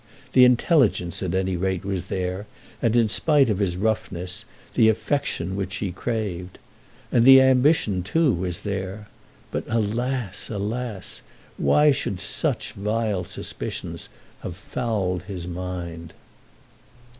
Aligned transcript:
The 0.33 0.45
intelligence 0.45 1.21
at 1.21 1.35
any 1.35 1.55
rate 1.55 1.85
was 1.85 2.05
there, 2.05 2.47
and, 2.81 2.95
in 2.95 3.07
spite 3.07 3.51
of 3.51 3.59
his 3.59 3.77
roughness, 3.77 4.45
the 4.73 4.89
affection 4.89 5.55
which 5.55 5.73
she 5.73 5.91
craved. 5.91 6.57
And 7.11 7.23
the 7.23 7.39
ambition, 7.39 8.01
too, 8.01 8.33
was 8.33 8.61
there. 8.61 9.09
But, 9.51 9.63
alas, 9.67 10.49
alas! 10.49 11.21
why 11.57 11.91
should 11.91 12.19
such 12.19 12.71
vile 12.71 13.23
suspicions 13.25 14.09
have 14.41 14.55
fouled 14.55 15.21
his 15.27 15.47
mind? 15.47 16.13